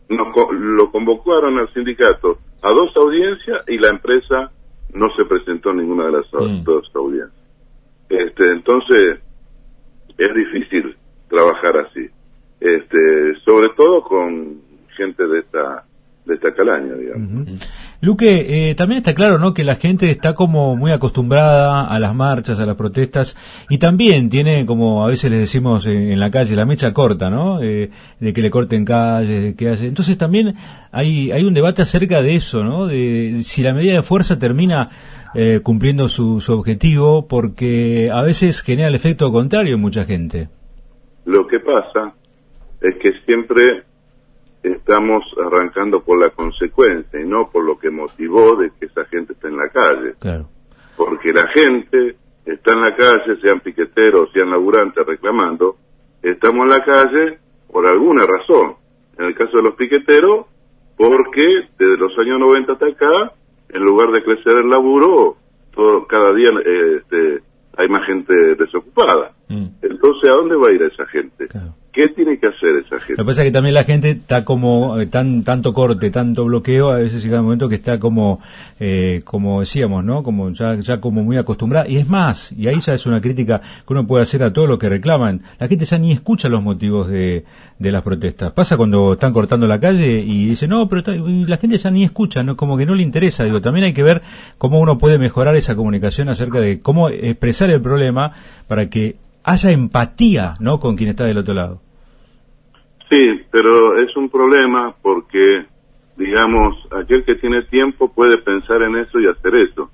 nos, 0.09 0.29
lo 0.53 0.91
convocaron 0.91 1.59
al 1.59 1.73
sindicato 1.73 2.39
a 2.63 2.73
dos 2.73 2.97
audiencias 2.97 3.65
y 3.69 3.79
la 3.79 3.89
empresa 3.89 4.51
no 4.95 5.09
se 5.17 5.25
presentó 5.25 5.71
en 5.71 5.79
ninguna 5.79 6.07
de 6.07 6.13
las 6.13 6.27
mm. 6.33 6.65
dos 6.65 6.91
audiencias. 6.95 7.33
Este, 8.09 8.51
entonces, 8.51 9.21
es 10.17 10.35
difícil 10.35 10.97
trabajar 11.29 11.77
así. 11.79 12.09
Este, 12.61 13.35
sobre 13.45 13.69
todo 13.77 14.03
con 14.03 14.61
gente 14.97 15.27
de 15.27 15.41
esta 15.41 15.85
de 16.29 16.35
esta 16.35 16.53
calaña, 16.55 16.95
digamos. 16.95 17.49
Luque, 18.01 18.71
eh, 18.71 18.75
también 18.75 18.99
está 18.99 19.15
claro, 19.15 19.39
¿no? 19.39 19.55
Que 19.55 19.65
la 19.65 19.77
gente 19.77 20.11
está 20.11 20.35
como 20.35 20.77
muy 20.77 20.93
acostumbrada 20.93 21.89
a 21.89 21.99
las 21.99 22.15
marchas, 22.15 22.61
a 22.61 22.67
las 22.67 22.77
protestas, 22.77 23.37
y 23.69 23.79
también 23.79 24.29
tiene, 24.29 24.67
como 24.67 25.05
a 25.05 25.09
veces 25.09 25.31
les 25.31 25.41
decimos 25.41 25.87
en 25.87 26.21
la 26.21 26.31
calle, 26.31 26.55
la 26.55 26.67
mecha 26.67 26.93
corta, 26.93 27.31
¿no? 27.31 27.61
Eh, 27.63 27.91
de 28.21 28.33
que 28.33 28.43
le 28.43 28.51
corten 28.51 28.85
calles, 28.85 29.43
de 29.43 29.57
que 29.57 29.71
hace. 29.71 29.87
Entonces 29.87 30.17
también 30.19 30.55
hay 30.93 31.33
hay 31.33 31.45
un 31.45 31.55
debate 31.55 31.83
acerca 31.83 32.23
de 32.23 32.37
eso, 32.37 32.63
¿no? 32.63 32.87
De 32.87 33.41
si 33.43 33.63
la 33.63 33.73
medida 33.73 33.95
de 33.95 34.03
fuerza 34.03 34.39
termina 34.39 34.91
eh, 35.35 35.61
cumpliendo 35.63 36.09
su, 36.09 36.41
su 36.41 36.53
objetivo, 36.53 37.27
porque 37.27 38.11
a 38.13 38.23
veces 38.23 38.63
genera 38.63 38.89
el 38.89 38.95
efecto 38.95 39.33
contrario 39.33 39.75
en 39.75 39.81
mucha 39.81 40.05
gente. 40.05 40.49
Lo 41.25 41.47
que 41.47 41.59
pasa 41.61 42.15
es 42.81 42.95
que 43.03 43.13
siempre 43.25 43.88
estamos 44.63 45.25
arrancando 45.45 46.03
por 46.03 46.21
la 46.21 46.31
consecuencia 46.31 47.21
y 47.21 47.27
no 47.27 47.49
por 47.51 47.65
lo 47.65 47.79
que 47.79 47.91
motivó 47.91 48.57
de 48.57 48.71
que 48.79 48.87
esa 48.87 49.05
gente 49.07 49.33
esté 49.33 49.49
en 49.49 49.57
la 49.57 49.69
calle. 49.69 50.15
Porque 50.97 51.33
la 51.33 51.49
gente 51.55 52.17
está 52.45 52.73
en 52.73 52.81
la 52.81 52.97
calle, 52.97 53.41
sean 53.41 53.61
piqueteros, 53.61 54.31
sean 54.33 54.51
laburantes 54.51 55.07
reclamando, 55.07 55.77
estamos 56.23 56.65
en 56.65 56.71
la 56.71 56.85
calle 56.85 57.39
por 57.71 57.87
alguna 57.87 58.25
razón. 58.27 58.77
En 59.19 59.27
el 59.27 59.35
caso 59.35 59.59
de 59.59 59.63
los 59.65 59.75
piqueteros, 59.75 60.47
porque 60.97 61.69
desde 61.79 61.97
los 61.97 62.13
años 62.19 62.41
90 62.41 62.73
hasta 62.73 62.87
acá, 62.87 63.33
en 63.69 63.83
lugar 63.83 64.11
de 64.11 64.25
crecer 64.25 64.59
el 64.59 64.71
laburo, 64.71 65.37
todo, 65.75 66.07
cada 66.07 66.33
día 66.33 66.51
eh, 66.65 66.97
este, 66.99 67.43
hay 67.77 67.89
más 67.89 68.05
gente 68.07 68.35
desocupada. 68.57 69.33
Mm. 69.49 69.67
Entonces, 69.83 70.31
¿a 70.31 70.35
dónde 70.35 70.57
va 70.57 70.69
a 70.69 70.73
ir 70.73 70.83
esa 70.83 71.07
gente? 71.07 71.47
¿Qué 71.99 72.07
tiene 72.11 72.39
que 72.39 72.47
hacer 72.47 72.77
esa 72.87 73.01
gente? 73.01 73.15
Lo 73.15 73.25
que 73.25 73.27
pasa 73.27 73.43
es 73.43 73.49
que 73.49 73.53
también 73.53 73.75
la 73.75 73.83
gente 73.83 74.11
está 74.11 74.45
como, 74.45 75.01
eh, 75.01 75.07
tan, 75.07 75.43
tanto 75.43 75.75
corte, 75.75 76.13
tanto 76.13 76.45
bloqueo, 76.45 76.91
a 76.91 76.99
veces 76.99 77.25
llega 77.25 77.41
un 77.41 77.47
momento 77.47 77.69
que 77.69 77.75
está 77.75 77.99
como, 77.99 78.39
eh, 78.79 79.23
como 79.25 79.59
decíamos, 79.59 80.05
¿no? 80.05 80.23
Como 80.23 80.53
ya, 80.53 80.77
ya 80.77 81.01
como 81.01 81.25
muy 81.25 81.39
acostumbrada. 81.39 81.89
Y 81.89 81.97
es 81.97 82.09
más, 82.09 82.53
y 82.53 82.69
ahí 82.69 82.79
ya 82.79 82.95
es 82.95 83.05
una 83.07 83.21
crítica 83.21 83.61
que 83.85 83.93
uno 83.93 84.07
puede 84.07 84.23
hacer 84.23 84.45
a 84.45 84.53
todo 84.53 84.69
lo 84.69 84.79
que 84.79 84.89
reclaman. 84.89 85.43
La 85.59 85.67
gente 85.67 85.87
ya 85.87 85.99
ni 85.99 86.13
escucha 86.13 86.49
los 86.49 86.63
motivos 86.63 87.09
de, 87.09 87.45
de 87.81 87.91
las 87.91 88.05
protestas. 88.05 88.53
Pasa 88.53 88.77
cuando 88.77 89.15
están 89.15 89.33
cortando 89.33 89.67
la 89.67 89.81
calle 89.81 90.21
y 90.21 90.51
dice, 90.51 90.69
no, 90.69 90.89
pero 90.89 91.03
la 91.17 91.57
gente 91.57 91.79
ya 91.79 91.91
ni 91.91 92.05
escucha, 92.05 92.45
¿no? 92.45 92.57
Como 92.57 92.79
que 92.79 92.87
no 92.87 92.95
le 92.95 93.03
interesa. 93.03 93.43
Digo, 93.43 93.61
también 93.61 93.87
hay 93.87 93.93
que 93.93 94.05
ver 94.05 94.23
cómo 94.57 94.79
uno 94.79 94.99
puede 94.99 95.19
mejorar 95.19 95.57
esa 95.57 95.75
comunicación 95.75 96.29
acerca 96.29 96.61
de 96.61 96.81
cómo 96.81 97.09
expresar 97.09 97.71
el 97.71 97.83
problema 97.83 98.35
para 98.69 98.89
que 98.89 99.17
haya 99.43 99.73
empatía, 99.73 100.55
¿no? 100.61 100.79
Con 100.79 100.95
quien 100.95 101.11
está 101.11 101.25
del 101.25 101.39
otro 101.39 101.55
lado. 101.55 101.88
Sí, 103.11 103.43
pero 103.51 103.99
es 103.99 104.15
un 104.17 104.29
problema 104.29 104.95
porque, 105.01 105.65
digamos, 106.17 106.77
aquel 106.93 107.25
que 107.25 107.37
tiene 107.37 107.63
tiempo 107.63 108.13
puede 108.13 108.39
pensar 108.39 108.83
en 108.83 108.97
eso 108.97 109.19
y 109.19 109.27
hacer 109.27 109.55
eso. 109.57 109.91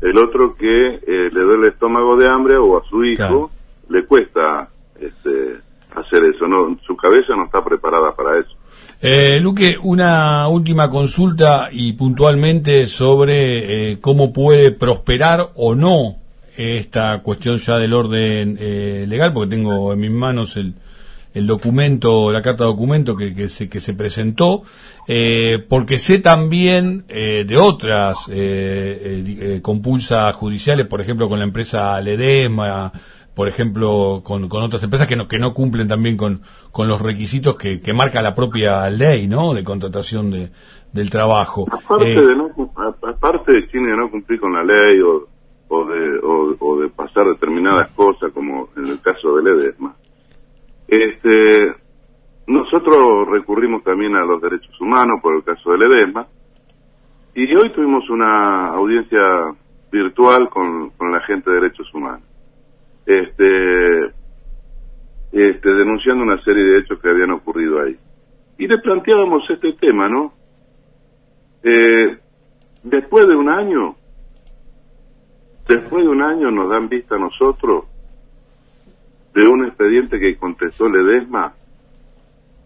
El 0.00 0.18
otro 0.18 0.54
que 0.54 0.94
eh, 0.94 1.30
le 1.32 1.40
duele 1.40 1.66
el 1.66 1.72
estómago 1.72 2.16
de 2.16 2.28
hambre 2.28 2.56
o 2.56 2.78
a 2.78 2.84
su 2.88 3.04
hijo 3.04 3.50
le 3.88 4.04
cuesta 4.04 4.68
este, 5.00 5.60
hacer 5.94 6.24
eso. 6.24 6.46
No, 6.48 6.76
su 6.86 6.96
cabeza 6.96 7.34
no 7.36 7.44
está 7.44 7.62
preparada 7.64 8.12
para 8.14 8.40
eso. 8.40 8.50
Eh, 9.00 9.38
Luque, 9.40 9.76
una 9.80 10.48
última 10.48 10.90
consulta 10.90 11.68
y 11.70 11.92
puntualmente 11.92 12.86
sobre 12.86 13.92
eh, 13.92 14.00
cómo 14.00 14.32
puede 14.32 14.72
prosperar 14.72 15.50
o 15.54 15.76
no 15.76 16.16
esta 16.56 17.22
cuestión 17.22 17.58
ya 17.58 17.76
del 17.76 17.92
orden 17.92 18.56
eh, 18.60 19.04
legal, 19.06 19.32
porque 19.32 19.54
tengo 19.54 19.92
en 19.92 20.00
mis 20.00 20.10
manos 20.10 20.56
el, 20.56 20.74
el 21.38 21.46
documento, 21.46 22.32
la 22.32 22.42
carta 22.42 22.64
de 22.64 22.70
documento 22.70 23.16
que, 23.16 23.34
que, 23.34 23.48
se, 23.48 23.68
que 23.68 23.80
se 23.80 23.94
presentó, 23.94 24.62
eh, 25.06 25.64
porque 25.68 25.98
sé 25.98 26.18
también 26.18 27.04
eh, 27.08 27.44
de 27.46 27.56
otras 27.56 28.28
eh, 28.30 29.60
compulsas 29.62 30.34
judiciales, 30.34 30.86
por 30.86 31.00
ejemplo 31.00 31.28
con 31.28 31.38
la 31.38 31.44
empresa 31.44 32.00
Ledesma, 32.00 32.92
por 33.34 33.48
ejemplo 33.48 34.20
con, 34.24 34.48
con 34.48 34.62
otras 34.62 34.82
empresas 34.82 35.06
que 35.06 35.16
no, 35.16 35.28
que 35.28 35.38
no 35.38 35.54
cumplen 35.54 35.86
también 35.86 36.16
con, 36.16 36.42
con 36.72 36.88
los 36.88 37.00
requisitos 37.00 37.56
que, 37.56 37.80
que 37.80 37.92
marca 37.92 38.20
la 38.20 38.34
propia 38.34 38.90
ley 38.90 39.28
¿no? 39.28 39.54
de 39.54 39.62
contratación 39.62 40.30
de, 40.30 40.50
del 40.92 41.08
trabajo. 41.08 41.66
Aparte, 41.70 42.20
de 42.20 42.36
no, 42.36 42.50
aparte 42.76 43.52
de 43.52 43.68
China 43.68 43.96
no 43.96 44.10
cumplir 44.10 44.40
con 44.40 44.52
la 44.52 44.64
ley 44.64 45.00
o 45.00 45.28
o 45.68 45.84
de, 45.84 46.20
o, 46.60 46.80
de 46.80 46.88
pasar 46.88 47.26
determinadas 47.26 47.90
cosas, 47.90 48.32
como 48.32 48.68
en 48.76 48.86
el 48.86 49.00
caso 49.00 49.36
de 49.36 49.42
Ledesma. 49.42 49.94
Este, 50.88 51.74
nosotros 52.46 53.28
recurrimos 53.28 53.84
también 53.84 54.16
a 54.16 54.24
los 54.24 54.40
derechos 54.40 54.80
humanos 54.80 55.20
por 55.22 55.36
el 55.36 55.44
caso 55.44 55.70
de 55.70 55.78
Ledesma, 55.78 56.26
y 57.34 57.54
hoy 57.54 57.70
tuvimos 57.72 58.08
una 58.10 58.64
audiencia 58.64 59.20
virtual 59.92 60.48
con, 60.48 60.90
con 60.90 61.12
la 61.12 61.20
gente 61.20 61.50
de 61.50 61.60
derechos 61.60 61.94
humanos, 61.94 62.26
este, 63.06 64.06
este, 65.30 65.74
denunciando 65.74 66.24
una 66.24 66.42
serie 66.42 66.64
de 66.64 66.78
hechos 66.80 66.98
que 67.00 67.10
habían 67.10 67.30
ocurrido 67.30 67.80
ahí. 67.80 67.96
Y 68.58 68.66
le 68.66 68.78
planteábamos 68.78 69.48
este 69.50 69.74
tema, 69.74 70.08
¿no? 70.08 70.32
Eh, 71.62 72.18
después 72.82 73.28
de 73.28 73.36
un 73.36 73.48
año, 73.48 73.94
Después 75.68 76.02
de 76.02 76.08
un 76.08 76.22
año 76.22 76.48
nos 76.48 76.66
dan 76.70 76.88
vista 76.88 77.16
a 77.16 77.18
nosotros 77.18 77.84
de 79.34 79.46
un 79.46 79.64
expediente 79.64 80.18
que 80.18 80.36
contestó 80.36 80.88
Ledesma 80.88 81.54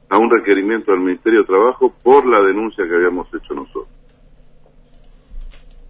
a 0.08 0.18
un 0.18 0.30
requerimiento 0.30 0.92
del 0.92 1.00
Ministerio 1.00 1.40
de 1.40 1.46
Trabajo 1.46 1.92
por 2.02 2.26
la 2.26 2.40
denuncia 2.42 2.86
que 2.86 2.94
habíamos 2.94 3.28
hecho 3.34 3.54
nosotros. 3.54 3.88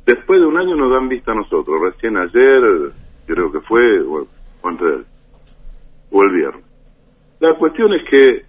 Después 0.07 0.41
de 0.41 0.47
un 0.47 0.59
año 0.59 0.75
nos 0.77 0.93
dan 0.93 1.09
vista 1.09 1.33
a 1.33 1.37
nosotros, 1.37 1.81
recién 1.81 2.17
ayer, 2.17 2.93
creo 3.27 3.53
que 3.53 3.61
fue, 3.61 4.01
o, 4.01 4.27
o 6.11 6.23
el 6.23 6.31
viernes. 6.33 6.65
La 7.41 7.55
cuestión 7.55 7.93
es 7.95 8.03
que 8.09 8.45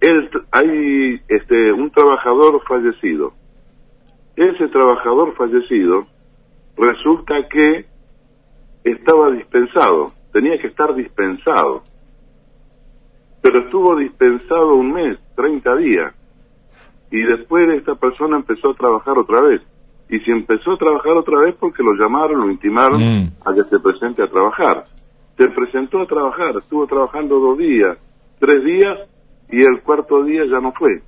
el, 0.00 0.30
hay 0.52 1.20
este, 1.28 1.72
un 1.72 1.90
trabajador 1.90 2.62
fallecido. 2.66 3.32
Ese 4.36 4.68
trabajador 4.68 5.34
fallecido 5.34 6.06
resulta 6.76 7.34
que 7.48 7.86
estaba 8.84 9.30
dispensado, 9.32 10.12
tenía 10.32 10.58
que 10.58 10.68
estar 10.68 10.94
dispensado, 10.94 11.82
pero 13.42 13.60
estuvo 13.60 13.96
dispensado 13.96 14.74
un 14.74 14.92
mes, 14.92 15.18
30 15.36 15.76
días. 15.76 16.14
y 17.10 17.22
después 17.22 17.66
esta 17.70 17.94
persona 17.94 18.36
empezó 18.36 18.72
a 18.72 18.74
trabajar 18.74 19.16
otra 19.18 19.40
vez. 19.40 19.62
Y 20.10 20.18
si 20.20 20.30
empezó 20.30 20.72
a 20.72 20.76
trabajar 20.76 21.12
otra 21.12 21.40
vez 21.40 21.54
porque 21.58 21.82
lo 21.82 21.94
llamaron, 21.94 22.40
lo 22.42 22.50
intimaron 22.50 23.00
Mm. 23.00 23.32
a 23.46 23.54
que 23.54 23.64
se 23.64 23.78
presente 23.80 24.22
a 24.22 24.26
trabajar. 24.28 24.84
Se 25.38 25.48
presentó 25.48 26.02
a 26.02 26.06
trabajar, 26.06 26.54
estuvo 26.58 26.86
trabajando 26.86 27.38
dos 27.40 27.56
días, 27.56 27.96
tres 28.38 28.62
días, 28.62 29.08
y 29.50 29.62
el 29.62 29.80
cuarto 29.80 30.22
día 30.22 30.44
ya 30.50 30.60
no 30.60 30.72
fue. 30.72 31.00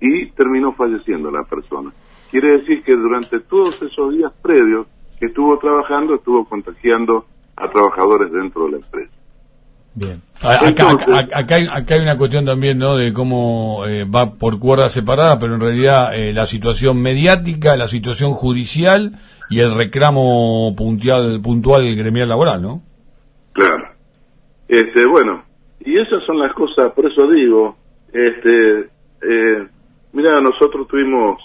Y 0.00 0.30
terminó 0.30 0.72
falleciendo 0.72 1.30
la 1.30 1.44
persona. 1.44 1.92
Quiere 2.30 2.58
decir 2.60 2.82
que 2.82 2.96
durante 2.96 3.40
todos 3.40 3.76
esos 3.82 4.14
días 4.14 4.32
previos 4.40 4.86
que 5.18 5.26
estuvo 5.26 5.58
trabajando, 5.58 6.14
estuvo 6.14 6.46
contagiando 6.46 7.26
a 7.60 7.70
trabajadores 7.70 8.32
dentro 8.32 8.64
de 8.66 8.70
la 8.72 8.76
empresa. 8.78 9.12
Bien. 9.94 10.22
Acá, 10.40 10.68
Entonces- 10.68 11.08
acá- 11.08 11.38
acá 11.38 11.54
hay, 11.56 11.66
acá 11.70 11.94
hay 11.96 12.00
una 12.00 12.16
cuestión 12.16 12.44
también, 12.46 12.78
¿no? 12.78 12.96
De 12.96 13.12
cómo 13.12 13.84
eh, 13.86 14.04
va 14.04 14.32
por 14.34 14.58
cuerdas 14.60 14.92
separadas, 14.92 15.38
pero 15.40 15.54
en 15.56 15.60
realidad 15.60 16.14
eh, 16.14 16.32
la 16.32 16.46
situación 16.46 17.02
mediática, 17.02 17.76
la 17.76 17.88
situación 17.88 18.30
judicial 18.30 19.18
y 19.50 19.58
el 19.60 19.74
reclamo 19.74 20.74
puntual, 20.76 21.40
puntual 21.42 21.94
gremial 21.96 22.28
laboral, 22.28 22.62
¿no? 22.62 22.82
Claro. 23.52 23.88
Este, 24.68 25.04
bueno, 25.06 25.42
y 25.84 25.98
esas 25.98 26.22
son 26.24 26.38
las 26.38 26.52
cosas, 26.54 26.92
por 26.92 27.04
eso 27.10 27.28
digo, 27.28 27.76
este, 28.12 28.88
eh, 29.22 29.66
mira, 30.12 30.40
nosotros 30.40 30.86
tuvimos, 30.86 31.42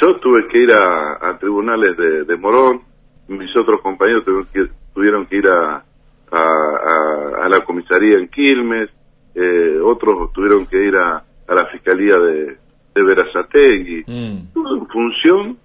yo 0.00 0.14
tuve 0.20 0.46
que 0.48 0.62
ir 0.62 0.72
a, 0.72 1.30
a 1.30 1.38
tribunales 1.38 1.96
de, 1.96 2.24
de 2.24 2.36
Morón, 2.36 2.82
mis 3.28 3.54
otros 3.56 3.80
compañeros 3.82 4.24
tuvieron 4.24 4.46
que, 4.52 4.66
tuvieron 4.94 5.26
que 5.26 5.36
ir 5.36 5.48
a, 5.48 5.84
a, 6.30 7.44
a- 7.44 7.48
la 7.48 7.60
comisaría 7.64 8.16
en 8.18 8.28
Quilmes, 8.28 8.90
eh, 9.34 9.78
otros 9.82 10.32
tuvieron 10.32 10.66
que 10.66 10.82
ir 10.86 10.96
a, 10.96 11.16
a 11.46 11.54
la 11.54 11.66
fiscalía 11.66 12.18
de, 12.18 12.56
de 12.94 13.02
Verazategui, 13.02 14.04
Mm. 14.06 14.52
todo 14.52 14.76
en 14.76 14.86
función 14.88 15.58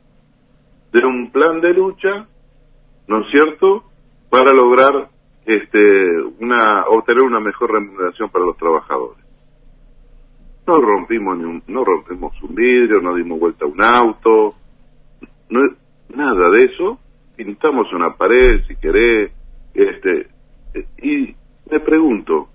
de 0.91 1.05
un 1.05 1.31
plan 1.31 1.59
de 1.61 1.73
lucha, 1.73 2.27
¿no 3.07 3.21
es 3.21 3.31
cierto?, 3.31 3.83
para 4.29 4.53
lograr 4.53 5.09
este 5.45 6.21
una 6.39 6.85
obtener 6.87 7.23
una 7.23 7.39
mejor 7.39 7.71
remuneración 7.71 8.29
para 8.29 8.45
los 8.45 8.57
trabajadores. 8.57 9.23
No 10.65 10.79
rompimos 10.79 11.37
ni 11.37 11.43
un, 11.43 11.63
no 11.67 11.83
rompimos 11.83 12.41
un 12.41 12.55
vidrio, 12.55 13.01
no 13.01 13.13
dimos 13.15 13.39
vuelta 13.39 13.65
a 13.65 13.67
un 13.67 13.81
auto, 13.83 14.55
no 15.49 15.61
nada 16.15 16.49
de 16.51 16.63
eso. 16.63 16.99
Pintamos 17.35 17.91
una 17.93 18.13
pared, 18.15 18.61
si 18.67 18.75
querés, 18.75 19.31
este 19.73 20.27
y 21.01 21.35
me 21.69 21.79
pregunto, 21.79 22.49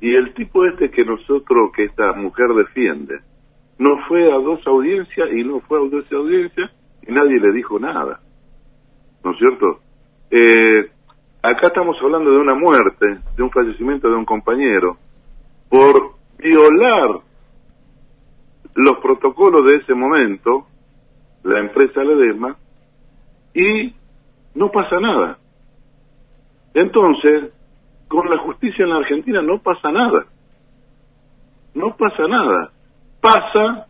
y 0.00 0.14
el 0.14 0.34
tipo 0.34 0.64
este 0.64 0.90
que 0.90 1.04
nosotros, 1.04 1.70
que 1.74 1.84
esta 1.84 2.12
mujer 2.14 2.48
defiende, 2.54 3.20
no 3.78 3.98
fue 4.08 4.32
a 4.32 4.36
dos 4.36 4.66
audiencias 4.66 5.28
y 5.32 5.44
no 5.44 5.60
fue 5.60 5.78
a 5.78 5.88
dos 5.88 6.04
audiencias 6.12 6.70
y 7.06 7.12
nadie 7.12 7.38
le 7.40 7.52
dijo 7.52 7.78
nada. 7.78 8.20
¿No 9.24 9.32
es 9.32 9.38
cierto? 9.38 9.80
Eh, 10.30 10.90
acá 11.42 11.68
estamos 11.68 11.96
hablando 12.02 12.30
de 12.30 12.38
una 12.38 12.54
muerte, 12.54 13.18
de 13.36 13.42
un 13.42 13.50
fallecimiento 13.50 14.08
de 14.08 14.16
un 14.16 14.24
compañero, 14.24 14.98
por 15.68 16.12
violar 16.38 17.20
los 18.74 18.98
protocolos 18.98 19.70
de 19.70 19.78
ese 19.78 19.94
momento, 19.94 20.66
la 21.44 21.60
empresa 21.60 22.02
Ledesma, 22.02 22.56
y 23.54 23.94
no 24.54 24.70
pasa 24.70 25.00
nada. 25.00 25.38
Entonces, 26.74 27.52
con 28.08 28.28
la 28.28 28.38
justicia 28.38 28.84
en 28.84 28.90
la 28.90 28.96
Argentina 28.96 29.42
no 29.42 29.58
pasa 29.58 29.90
nada. 29.90 30.26
No 31.74 31.96
pasa 31.96 32.26
nada. 32.28 32.70
Pasa 33.20 33.86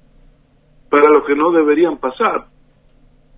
para 0.91 1.09
los 1.09 1.25
que 1.25 1.35
no 1.35 1.51
deberían 1.53 1.97
pasar. 1.99 2.47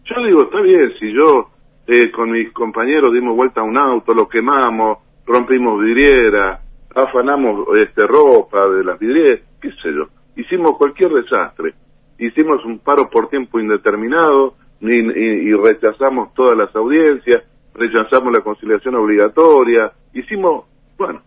Yo 0.05 0.25
digo, 0.27 0.43
está 0.43 0.61
bien, 0.61 0.93
si 0.99 1.13
yo 1.13 1.51
eh, 1.87 2.11
con 2.11 2.31
mis 2.31 2.53
compañeros 2.53 3.13
dimos 3.13 3.37
vuelta 3.37 3.61
a 3.61 3.65
un 3.65 3.79
auto, 3.79 4.13
lo 4.13 4.29
quemamos, 4.29 4.99
rompimos 5.25 5.81
vidriera, 5.81 6.61
afanamos 6.95 7.67
este, 7.79 8.07
ropa 8.07 8.69
de 8.69 8.85
las 8.85 8.99
vidrieras, 8.99 9.41
qué 9.61 9.71
sé 9.71 9.95
yo, 9.95 10.09
hicimos 10.37 10.77
cualquier 10.77 11.13
desastre. 11.13 11.75
Hicimos 12.19 12.65
un 12.65 12.79
paro 12.79 13.11
por 13.11 13.29
tiempo 13.29 13.59
indeterminado 13.59 14.55
y, 14.81 14.91
y- 14.91 15.55
rechazamos 15.55 16.35
todas 16.35 16.57
las 16.57 16.75
audiencias, 16.77 17.43
rechazamos 17.75 18.33
la 18.33 18.43
conciliación 18.43 18.95
obligatoria, 18.97 19.93
hicimos, 20.13 20.67
bueno, 20.97 21.23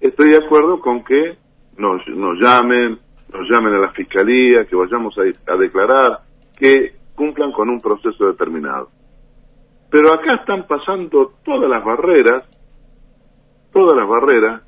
estoy 0.00 0.30
de 0.30 0.38
acuerdo 0.44 0.80
con 0.80 1.02
que 1.04 1.36
nos, 1.76 2.06
nos 2.08 2.38
llamen, 2.38 2.98
nos 3.32 3.48
llamen 3.50 3.74
a 3.74 3.78
la 3.78 3.92
fiscalía, 3.92 4.64
que 4.66 4.76
vayamos 4.76 5.14
a, 5.18 5.52
a 5.52 5.56
declarar, 5.56 6.20
que 6.56 6.94
cumplan 7.14 7.52
con 7.52 7.68
un 7.70 7.80
proceso 7.80 8.26
determinado. 8.26 8.90
Pero 9.90 10.14
acá 10.14 10.36
están 10.36 10.66
pasando 10.66 11.32
todas 11.44 11.68
las 11.68 11.84
barreras, 11.84 12.44
todas 13.72 13.96
las 13.96 14.08
barreras, 14.08 14.62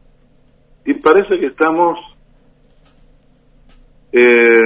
y 0.85 0.94
parece 0.94 1.38
que 1.38 1.47
estamos 1.47 1.99
eh, 4.12 4.61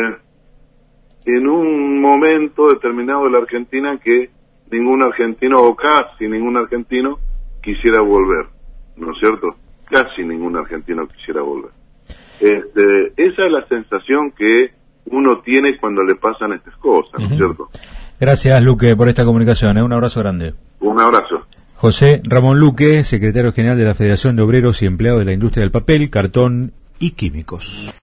en 1.24 1.48
un 1.48 2.00
momento 2.00 2.68
determinado 2.68 3.24
de 3.24 3.30
la 3.30 3.38
Argentina 3.38 3.98
que 4.02 4.30
ningún 4.70 5.02
argentino 5.02 5.62
o 5.62 5.74
casi 5.74 6.26
ningún 6.28 6.56
argentino 6.56 7.18
quisiera 7.62 8.00
volver, 8.00 8.46
¿no 8.96 9.12
es 9.12 9.18
cierto? 9.18 9.54
Casi 9.84 10.22
ningún 10.22 10.56
argentino 10.56 11.06
quisiera 11.08 11.42
volver. 11.42 11.70
Este, 12.40 13.12
esa 13.16 13.46
es 13.46 13.52
la 13.52 13.66
sensación 13.66 14.30
que 14.32 14.70
uno 15.06 15.40
tiene 15.40 15.76
cuando 15.78 16.02
le 16.02 16.14
pasan 16.14 16.52
estas 16.52 16.76
cosas, 16.76 17.18
¿no 17.18 17.26
es 17.26 17.36
cierto? 17.36 17.68
Gracias, 18.20 18.62
Luque, 18.62 18.96
por 18.96 19.08
esta 19.08 19.24
comunicación. 19.24 19.78
¿eh? 19.78 19.82
Un 19.82 19.92
abrazo 19.92 20.20
grande. 20.20 20.54
Un 20.80 21.00
abrazo. 21.00 21.46
José 21.74 22.20
Ramón 22.24 22.58
Luque, 22.58 23.04
secretario 23.04 23.52
general 23.52 23.78
de 23.78 23.84
la 23.84 23.94
Federación 23.94 24.34
de 24.34 24.42
Obreros 24.42 24.82
y 24.82 24.86
Empleados 24.86 25.20
de 25.20 25.26
la 25.26 25.32
Industria 25.32 25.62
del 25.62 25.70
Papel, 25.70 26.10
Cartón 26.10 26.72
y 26.98 27.12
Químicos. 27.12 27.94